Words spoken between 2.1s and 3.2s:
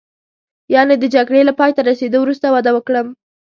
وروسته واده وکړم.